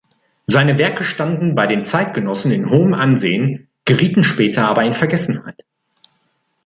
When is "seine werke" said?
0.47-1.03